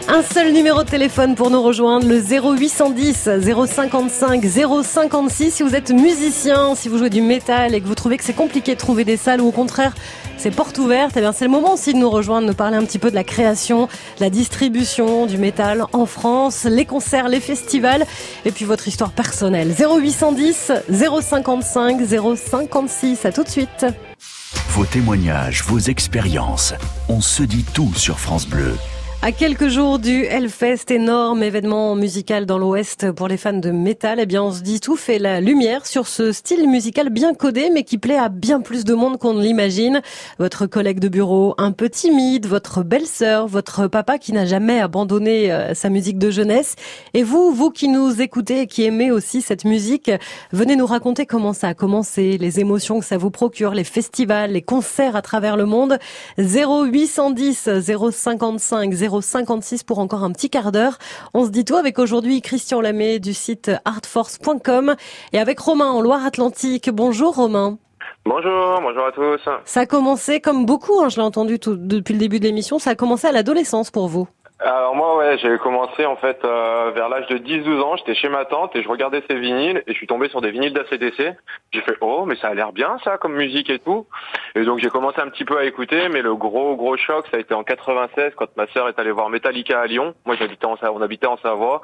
[0.09, 3.29] Un seul numéro de téléphone pour nous rejoindre, le 0810
[3.67, 5.51] 055 056.
[5.51, 8.33] Si vous êtes musicien, si vous jouez du métal et que vous trouvez que c'est
[8.33, 9.93] compliqué de trouver des salles ou au contraire
[10.37, 12.83] c'est porte ouverte, eh c'est le moment aussi de nous rejoindre, de nous parler un
[12.83, 13.87] petit peu de la création,
[14.19, 18.05] la distribution du métal en France, les concerts, les festivals
[18.43, 19.73] et puis votre histoire personnelle.
[19.73, 22.01] 0810 055
[22.35, 23.25] 056.
[23.25, 23.85] À tout de suite.
[24.71, 26.73] Vos témoignages, vos expériences,
[27.07, 28.75] on se dit tout sur France Bleu.
[29.25, 34.19] À quelques jours du Hellfest, énorme événement musical dans l'Ouest pour les fans de métal,
[34.19, 37.69] eh bien on se dit tout fait la lumière sur ce style musical bien codé
[37.73, 40.01] mais qui plaît à bien plus de monde qu'on ne l'imagine.
[40.39, 45.53] Votre collègue de bureau un peu timide, votre belle-sœur, votre papa qui n'a jamais abandonné
[45.53, 46.75] euh, sa musique de jeunesse
[47.13, 50.11] et vous, vous qui nous écoutez et qui aimez aussi cette musique,
[50.51, 54.51] venez nous raconter comment ça a commencé, les émotions que ça vous procure, les festivals,
[54.51, 55.97] les concerts à travers le monde.
[56.37, 57.69] 0810
[58.11, 60.97] 055 0 56 pour encore un petit quart d'heure.
[61.33, 64.95] On se dit tout avec aujourd'hui Christian Lamé du site artforce.com
[65.31, 66.89] et avec Romain en Loire-Atlantique.
[66.89, 67.77] Bonjour Romain.
[68.25, 69.49] Bonjour, bonjour à tous.
[69.65, 72.79] Ça a commencé comme beaucoup, hein, je l'ai entendu tout, depuis le début de l'émission,
[72.79, 74.27] ça a commencé à l'adolescence pour vous.
[74.65, 78.29] Alors moi ouais, j'ai commencé en fait euh, vers l'âge de 10-12 ans, j'étais chez
[78.29, 81.35] ma tante et je regardais ses vinyles et je suis tombé sur des vinyles d'ACDC.
[81.73, 84.07] J'ai fait oh mais ça a l'air bien ça comme musique et tout.
[84.55, 87.35] Et donc j'ai commencé un petit peu à écouter mais le gros gros choc ça
[87.35, 90.15] a été en 96 quand ma sœur est allée voir Metallica à Lyon.
[90.25, 91.81] Moi j'habitais en on habitait en Savoie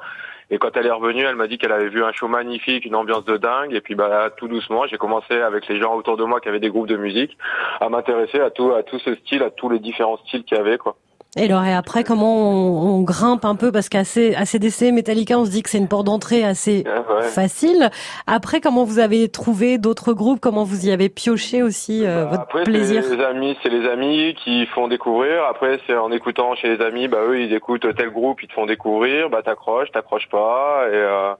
[0.48, 2.96] et quand elle est revenue, elle m'a dit qu'elle avait vu un show magnifique, une
[2.96, 3.74] ambiance de dingue.
[3.74, 6.60] Et puis bah tout doucement, j'ai commencé avec les gens autour de moi qui avaient
[6.60, 7.36] des groupes de musique
[7.78, 10.60] à m'intéresser à tout à tout ce style, à tous les différents styles qu'il y
[10.60, 10.96] avait quoi.
[11.36, 15.50] Et alors et après comment on, grimpe un peu parce qu'à ACDC, Metallica, on se
[15.50, 17.90] dit que c'est une porte d'entrée assez ah, facile.
[18.26, 22.30] Après comment vous avez trouvé d'autres groupes, comment vous y avez pioché aussi euh, bah,
[22.30, 23.02] votre après, plaisir?
[23.08, 25.44] les amis, c'est les amis qui font découvrir.
[25.44, 28.54] Après c'est en écoutant chez les amis, bah eux ils écoutent tel groupe, ils te
[28.54, 30.86] font découvrir, bah t'accroches, t'accroches pas.
[30.90, 31.32] Et euh,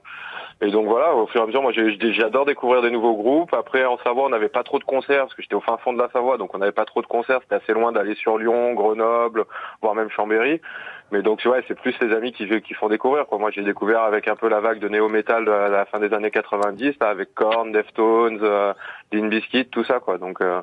[0.63, 3.51] et donc voilà, au fur et à mesure, moi j'adore découvrir des nouveaux groupes.
[3.51, 5.91] Après en Savoie, on n'avait pas trop de concerts parce que j'étais au fin fond
[5.91, 7.39] de la Savoie, donc on n'avait pas trop de concerts.
[7.41, 9.45] C'était assez loin d'aller sur Lyon, Grenoble,
[9.81, 10.61] voire même Chambéry.
[11.11, 13.25] Mais donc ouais, c'est plus les amis qui, qui font découvrir.
[13.25, 13.39] Quoi.
[13.39, 16.29] Moi j'ai découvert avec un peu la vague de néo-metal à la fin des années
[16.29, 18.73] 90, avec Korn, Deftones, euh,
[19.11, 20.19] Dean Biscuit, tout ça quoi.
[20.19, 20.61] Donc euh,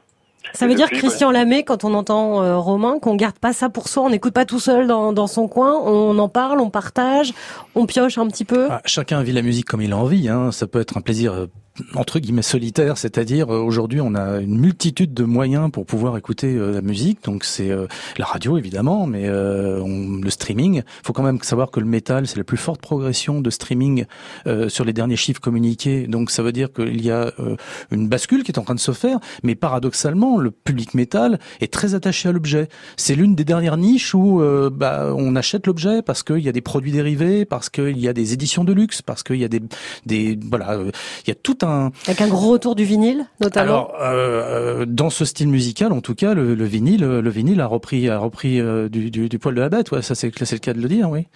[0.52, 3.88] ça veut dire, Christian Lamé, quand on entend euh, Romain, qu'on garde pas ça pour
[3.88, 7.34] soi, on n'écoute pas tout seul dans, dans, son coin, on en parle, on partage,
[7.74, 8.68] on pioche un petit peu.
[8.70, 10.28] Ah, chacun vit la musique comme il a envie.
[10.28, 10.50] Hein.
[10.52, 11.46] Ça peut être un plaisir euh,
[11.94, 16.54] entre guillemets solitaire, c'est-à-dire euh, aujourd'hui on a une multitude de moyens pour pouvoir écouter
[16.54, 17.86] euh, la musique, donc c'est euh,
[18.16, 20.82] la radio évidemment, mais le streaming.
[21.02, 24.04] Faut quand même savoir que le métal c'est la plus forte progression de streaming
[24.68, 27.32] sur les derniers chiffres communiqués, donc ça veut dire qu'il y a
[27.90, 31.72] une bascule qui est en train de se faire, mais paradoxalement le public métal est
[31.72, 32.68] très attaché à l'objet.
[32.96, 36.60] C'est l'une des dernières niches où bah, on achète l'objet parce qu'il y a des
[36.60, 39.60] produits dérivés, parce qu'il y a des éditions de luxe, parce qu'il y a des,
[40.06, 40.78] des voilà,
[41.24, 41.67] il y a tout un
[42.06, 43.88] avec un gros retour du vinyle, notamment.
[43.88, 48.08] Alors, euh, dans ce style musical, en tout cas, le, vinyle, le vinyle a repris,
[48.08, 49.90] a repris euh, du, du, du, poil de la bête.
[49.90, 51.26] Ouais, ça c'est le cas de le dire, oui.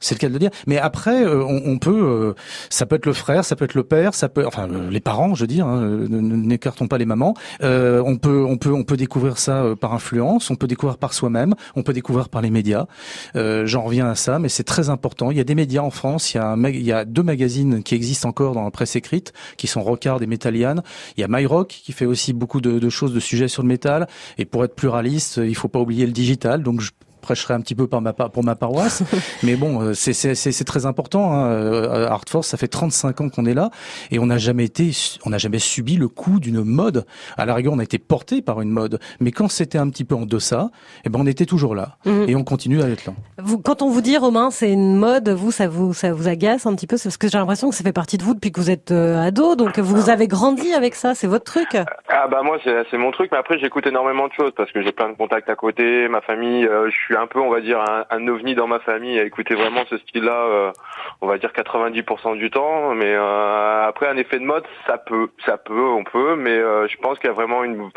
[0.00, 0.50] C'est le cas de le dire.
[0.66, 2.34] Mais après, euh, on, peut, euh,
[2.70, 5.00] ça peut être le frère, ça peut être le père, ça peut, enfin euh, les
[5.00, 7.34] parents, je veux dire, hein, n'écartons pas les mamans.
[7.60, 11.54] on peut, on peut, on peut découvrir ça par influence, on peut découvrir par soi-même,
[11.76, 12.86] on peut découvrir par les médias.
[13.34, 15.30] J'en reviens à ça, mais c'est très important.
[15.30, 17.22] Il y a des médias en France, il y a, un, il y a deux
[17.22, 20.76] magazines qui existent encore dans la presse écrite, qui sont Rockard et Metallian.
[21.16, 23.68] Il y a MyRock qui fait aussi beaucoup de, de choses, de sujets sur le
[23.68, 24.08] métal.
[24.38, 26.62] Et pour être pluraliste, il faut pas oublier le digital.
[26.62, 26.90] Donc je
[27.28, 29.02] prêcherai un petit peu par ma, pour ma paroisse.
[29.42, 31.34] mais bon, euh, c'est très important.
[31.34, 31.48] Hein.
[31.48, 33.70] Euh, Art Force, ça fait 35 ans qu'on est là
[34.10, 34.92] et on n'a jamais été,
[35.26, 37.04] on n'a jamais subi le coup d'une mode.
[37.36, 40.04] À la rigueur, on a été porté par une mode, mais quand c'était un petit
[40.04, 40.70] peu en deçà,
[41.04, 42.24] eh ben on était toujours là mhm.
[42.28, 43.12] et on continue à être là.
[43.42, 46.64] Vous, quand on vous dit Romain, c'est une mode, vous ça vous ça vous agace
[46.64, 48.60] un petit peu, parce que j'ai l'impression que ça fait partie de vous depuis que
[48.60, 51.76] vous êtes euh, ado, donc vous avez grandi avec ça, c'est votre truc.
[52.20, 54.92] Ah bah moi c'est mon truc, mais après j'écoute énormément de choses parce que j'ai
[54.92, 58.04] plein de contacts à côté, ma famille, je suis un peu, on va dire, un,
[58.10, 60.72] un, ovni dans ma famille à écouter vraiment ce style-là, euh,
[61.20, 62.94] on va dire 90% du temps.
[62.94, 66.86] Mais euh, après, un effet de mode, ça peut, ça peut, on peut, mais euh,
[66.88, 67.90] je pense qu'il y a vraiment une,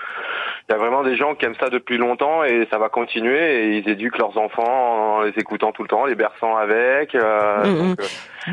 [0.69, 3.39] il y a vraiment des gens qui aiment ça depuis longtemps et ça va continuer
[3.39, 7.13] et ils éduquent leurs enfants en les écoutant tout le temps, les berçant avec.
[7.13, 7.95] Mm, mm.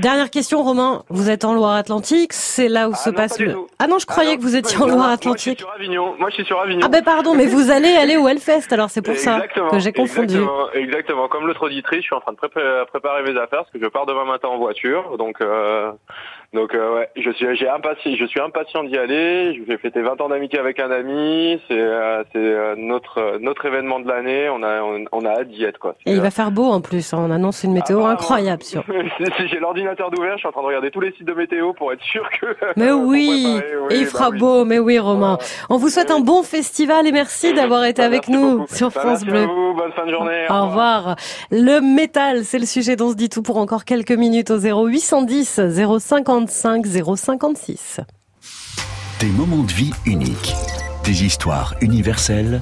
[0.00, 1.04] Dernière question, Romain.
[1.08, 3.56] Vous êtes en Loire-Atlantique, c'est là où ah se passe le.
[3.78, 5.57] Ah non, je croyais que vous étiez en Loire-Atlantique.
[5.60, 6.14] Moi, je suis sur Avignon.
[6.18, 6.82] Moi, je suis sur Avignon.
[6.84, 9.92] Ah ben pardon, mais vous allez aller au Hellfest, alors c'est pour ça que j'ai
[9.92, 10.36] confondu.
[10.36, 11.28] Exactement, exactement.
[11.28, 14.06] Comme l'autre auditrice, je suis en train de préparer, mes affaires parce que je pars
[14.06, 15.40] demain matin en voiture, donc.
[15.40, 15.92] Euh...
[16.54, 19.54] Donc euh, ouais, je suis j'ai impatient, je suis impatient d'y aller.
[19.54, 21.60] Je vais fêter 20 ans d'amitié avec un ami.
[21.68, 24.48] C'est euh, c'est euh, notre notre événement de l'année.
[24.48, 24.80] On a
[25.12, 25.94] on, a hâte d'y être quoi.
[26.06, 27.12] Et il va faire beau en plus.
[27.12, 27.18] Hein.
[27.20, 28.82] On annonce une météo ah bah, incroyable sur.
[29.50, 31.92] j'ai l'ordinateur d'ouvert, je suis en train de regarder tous les sites de météo pour
[31.92, 32.46] être sûr que.
[32.76, 34.64] Mais oui, il fera bah beau.
[34.64, 35.36] Mais oui, Romain.
[35.68, 39.46] On vous souhaite un bon festival et merci d'avoir été avec nous sur France Bleu.
[39.76, 40.46] bonne fin de journée.
[40.48, 41.16] Au, revoir.
[41.50, 45.60] Le métal, c'est le sujet dont se dit tout pour encore quelques minutes au 0810
[45.98, 48.00] 050 056.
[49.20, 50.54] Des moments de vie uniques,
[51.04, 52.60] des histoires universelles.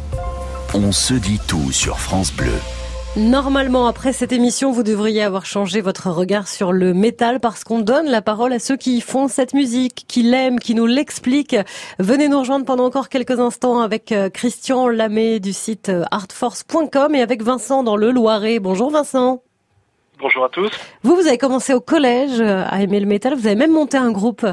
[0.74, 2.58] On se dit tout sur France Bleu.
[3.16, 7.78] Normalement, après cette émission, vous devriez avoir changé votre regard sur le métal parce qu'on
[7.78, 11.56] donne la parole à ceux qui font cette musique, qui l'aiment, qui nous l'expliquent.
[11.98, 17.14] Venez nous rejoindre pendant encore quelques instants avec euh, Christian Lamé du site euh, artforce.com
[17.14, 18.58] et avec Vincent dans le Loiret.
[18.58, 19.42] Bonjour Vincent.
[20.18, 20.70] Bonjour à tous.
[21.02, 23.34] Vous, vous avez commencé au collège euh, à aimer le métal.
[23.34, 24.46] Vous avez même monté un groupe.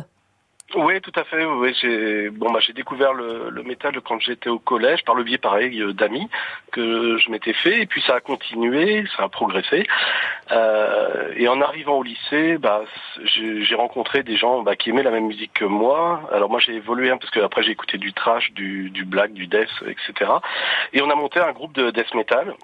[0.76, 1.46] Oui, tout à fait.
[1.46, 5.24] Oui, j'ai bon bah j'ai découvert le, le métal quand j'étais au collège par le
[5.24, 6.28] biais pareil euh, d'amis
[6.72, 9.86] que je m'étais fait et puis ça a continué, ça a progressé.
[10.52, 12.82] Euh, et en arrivant au lycée, bah
[13.24, 16.28] j'ai rencontré des gens bah, qui aimaient la même musique que moi.
[16.34, 19.32] Alors moi j'ai évolué hein, parce que après j'ai écouté du trash, du, du black,
[19.34, 20.32] du death, etc.
[20.92, 22.56] Et on a monté un groupe de death metal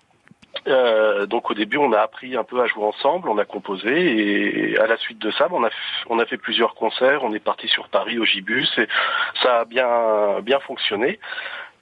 [0.68, 4.72] euh, donc au début, on a appris un peu à jouer ensemble, on a composé
[4.72, 5.70] et à la suite de ça, on a
[6.10, 7.24] on a fait plusieurs concerts.
[7.24, 8.88] On est parti sur Paris au Gibus et
[9.42, 11.20] ça a bien bien fonctionné.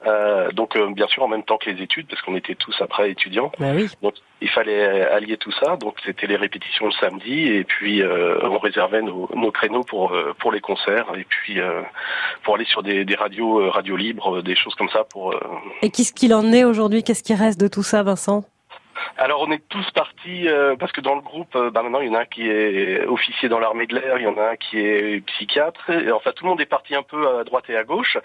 [0.05, 2.75] Euh, donc euh, bien sûr en même temps que les études parce qu'on était tous
[2.81, 3.51] après étudiants.
[3.59, 3.89] Bah oui.
[4.03, 5.75] Donc il fallait allier tout ça.
[5.75, 10.15] Donc c'était les répétitions le samedi et puis euh, on réservait nos, nos, créneaux pour
[10.37, 11.59] pour les concerts et puis
[12.43, 15.33] pour aller sur des, des radios radios libres, des choses comme ça pour.
[15.81, 17.03] Et qu'est-ce qu'il en est aujourd'hui?
[17.03, 18.45] Qu'est-ce qui reste de tout ça, Vincent?
[19.17, 20.47] Alors on est tous partis
[20.79, 23.49] parce que dans le groupe, bah, maintenant il y en a un qui est officier
[23.49, 25.89] dans l'armée de l'air, il y en a un qui est psychiatre.
[25.89, 28.17] Et, enfin tout le monde est parti un peu à droite et à gauche.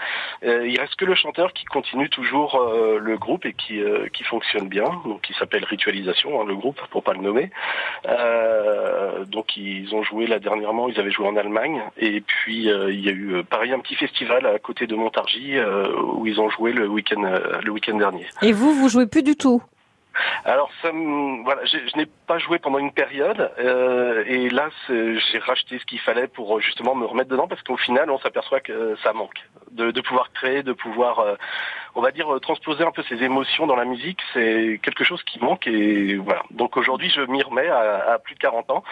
[0.42, 2.61] il reste que le chanteur qui continue toujours
[3.00, 3.80] le groupe et qui
[4.12, 7.50] qui fonctionne bien, donc qui s'appelle Ritualisation, hein, le groupe pour pas le nommer.
[9.26, 13.08] donc ils ont joué là dernièrement, ils avaient joué en Allemagne et puis il y
[13.08, 16.88] a eu pareil un petit festival à côté de Montargis où ils ont joué le
[16.88, 17.22] week-end
[17.62, 18.26] le week-end dernier.
[18.42, 19.62] Et vous, vous jouez plus du tout
[20.44, 20.90] alors, ça,
[21.44, 26.01] voilà, je, n'ai pas joué pendant une période, euh, et là, j'ai racheté ce qu'il
[26.01, 29.38] fallait pour justement me remettre dedans, parce qu'au final, on s'aperçoit que ça manque
[29.70, 31.35] de, pouvoir créer, de pouvoir, euh,
[31.94, 34.18] on va dire, transposer un peu ses émotions dans la musique.
[34.35, 36.42] C'est quelque chose qui manque, et voilà.
[36.51, 38.85] Donc aujourd'hui, je m'y remets à, plus de 40 ans,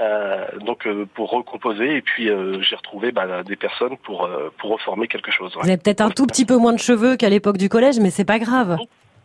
[0.00, 2.28] euh, donc pour recomposer, et puis
[2.60, 4.28] j'ai retrouvé bah, des personnes pour
[4.58, 5.54] pour reformer quelque chose.
[5.54, 8.10] Vous avez peut-être un tout petit peu moins de cheveux qu'à l'époque du collège, mais
[8.10, 8.78] c'est pas grave.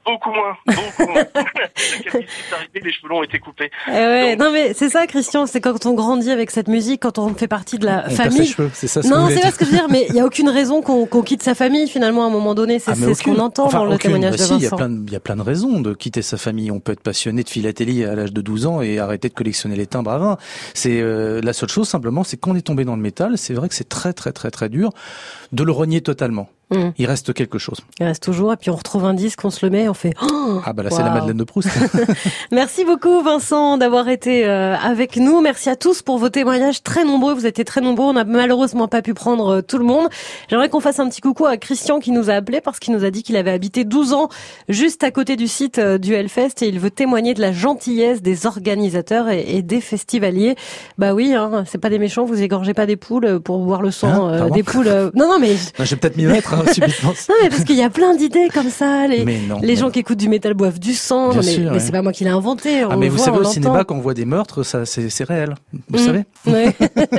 [0.05, 1.23] Beaucoup moins, beaucoup moins.
[2.73, 3.71] les cheveux longs ont été coupés.
[3.87, 7.19] Eh ouais, non mais c'est ça, Christian, c'est quand on grandit avec cette musique, quand
[7.19, 8.53] on fait partie de la famille.
[8.73, 9.01] c'est ça.
[9.01, 11.21] non, c'est pas ce que je veux dire, mais il y a aucune raison qu'on
[11.21, 12.79] quitte sa famille finalement à un moment donné.
[12.79, 14.57] C'est ah, ce qu'on entend dans le témoignage bah, de Vincent.
[14.57, 16.69] Il y a plein de, il y a plein de raisons de quitter sa famille.
[16.69, 19.75] On peut être passionné de philatélie à l'âge de 12 ans et arrêter de collectionner
[19.75, 20.37] les timbres à vin.
[20.73, 23.37] C'est euh, la seule chose simplement, c'est qu'on est tombé dans le métal.
[23.37, 24.91] C'est vrai que c'est très très très très dur
[25.53, 26.49] de le renier totalement.
[26.73, 26.93] Mm.
[26.97, 27.79] Il reste quelque chose.
[27.99, 30.13] Il reste toujours, et puis on retrouve un disque, on se le met, on fait.
[30.21, 31.69] Oh, ah bah là c'est la Madeleine de Proust.
[32.51, 35.41] Merci beaucoup Vincent d'avoir été euh, avec nous.
[35.41, 37.33] Merci à tous pour vos témoignages très nombreux.
[37.33, 38.05] Vous étiez très nombreux.
[38.05, 40.07] On n'a malheureusement pas pu prendre euh, tout le monde.
[40.49, 43.03] J'aimerais qu'on fasse un petit coucou à Christian qui nous a appelé parce qu'il nous
[43.03, 44.29] a dit qu'il avait habité 12 ans
[44.69, 48.21] juste à côté du site euh, du Hellfest et il veut témoigner de la gentillesse
[48.21, 50.55] des organisateurs et, des festivaliers.
[50.97, 52.25] Bah oui, hein, c'est pas des méchants.
[52.25, 55.11] Vous égorgez pas des poules pour boire le sang hein, des poules.
[55.13, 55.55] Non non mais.
[55.79, 56.55] J'ai peut-être m'y mettre.
[57.29, 59.07] Non, mais parce qu'il y a plein d'idées comme ça.
[59.07, 59.25] Les,
[59.61, 61.29] les gens qui écoute du métal boivent du sang.
[61.33, 62.81] mais, mais c'est pas moi qui l'ai inventé.
[62.81, 65.55] Ah, mais vous savez, au cinéma, quand on voit des meurtres, ça, c'est réel.
[65.89, 66.05] Vous mm.
[66.05, 66.23] savez.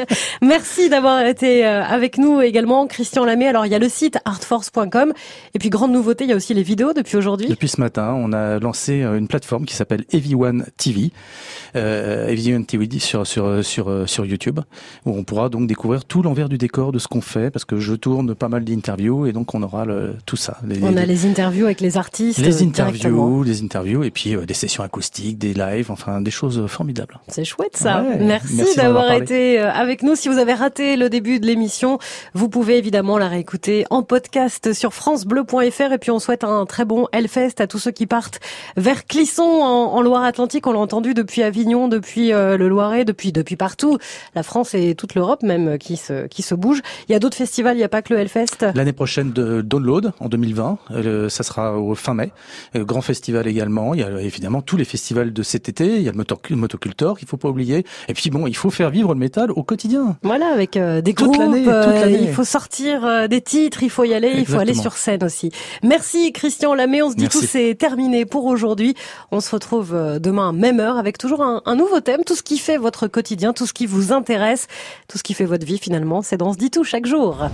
[0.42, 3.46] Merci d'avoir été euh, avec nous également, Christian Lamé.
[3.46, 5.12] Alors, il y a le site artforce.com.
[5.54, 7.48] Et puis, grande nouveauté, il y a aussi les vidéos depuis aujourd'hui.
[7.48, 11.10] Depuis ce matin, on a lancé euh, une plateforme qui s'appelle Everyone TV.
[11.76, 14.60] Euh, Everyone TV sur, sur, sur, sur YouTube,
[15.06, 17.78] où on pourra donc découvrir tout l'envers du décor de ce qu'on fait, parce que
[17.78, 20.58] je tourne pas mal d'interviews et donc on aura le, tout ça.
[20.82, 22.38] on a les interviews avec les artistes.
[22.38, 26.66] Les interviews, les interviews, et puis euh, des sessions acoustiques, des lives, enfin des choses
[26.68, 27.18] formidables.
[27.28, 28.02] C'est chouette ça.
[28.20, 30.14] merci, d'avoir été euh, avec nous.
[30.14, 31.98] Si vous avez raté le début de l'émission,
[32.32, 35.92] vous pouvez évidemment la réécouter en podcast sur francebleu.fr.
[35.92, 38.38] Et puis on souhaite un très bon Hellfest à tous ceux qui partent
[38.76, 40.66] vers Clisson en, Loire-Atlantique.
[40.68, 43.98] On l'a entendu depuis Avignon, depuis euh, le Loiret, depuis depuis partout.
[44.36, 46.82] La France et toute l'Europe même qui se qui se bouge.
[47.08, 47.74] Il y a d'autres festivals.
[47.74, 48.64] Il n'y a pas que le Hellfest?
[48.74, 50.78] L'année prochaine de Download en 2020.
[51.28, 52.32] ça sera au fin mai.
[52.74, 53.94] grand festival également.
[53.94, 55.96] Il y a évidemment tous les festivals de cet été.
[55.96, 57.84] Il y a le, motocultor qu'il faut pas oublier.
[58.08, 60.16] Et puis bon, il faut faire vivre le métal au quotidien.
[60.22, 61.54] Voilà, avec euh, des toute groupes.
[61.66, 64.94] Euh, il faut sortir euh, des titres, il faut y aller, il faut aller sur
[64.94, 65.50] scène aussi.
[65.82, 67.02] Merci Christian Lamé.
[67.02, 68.94] On se dit tout c'est terminé pour aujourd'hui.
[69.30, 72.22] On se retrouve demain même heure avec toujours un, un nouveau thème.
[72.24, 74.66] Tout ce qui fait votre quotidien, tout ce qui vous intéresse,
[75.08, 77.48] tout ce qui fait votre vie finalement, c'est dans se dit tout chaque jour.